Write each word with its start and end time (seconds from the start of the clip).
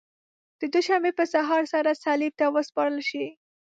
د 0.59 0.61
دوشنبې 0.73 1.11
په 1.17 1.23
سهار 1.33 1.63
سره 1.73 1.99
صلیب 2.03 2.33
ته 2.39 2.45
وسپارل 2.55 2.99
شي. 3.09 3.25